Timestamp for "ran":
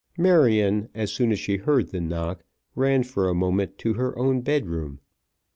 2.75-3.03